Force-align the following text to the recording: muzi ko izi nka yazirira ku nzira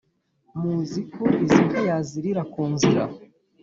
muzi 0.59 1.01
ko 1.13 1.23
izi 1.43 1.61
nka 1.67 1.79
yazirira 1.87 2.41
ku 2.51 2.61
nzira 2.73 3.03